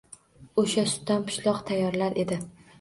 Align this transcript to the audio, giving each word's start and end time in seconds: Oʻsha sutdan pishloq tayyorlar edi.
Oʻsha 0.61 0.85
sutdan 0.93 1.27
pishloq 1.29 1.63
tayyorlar 1.71 2.21
edi. 2.27 2.43